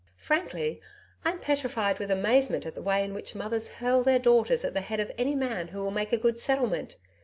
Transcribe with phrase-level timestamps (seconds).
[0.17, 0.81] Frankly,
[1.23, 4.81] I'm petrified with amazement at the way in which mothers hurl their daughters at the
[4.81, 6.95] head of any man who will make a good settlement.